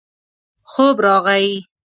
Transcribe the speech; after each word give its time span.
خوب 0.71 0.95
راغی. 1.05 1.47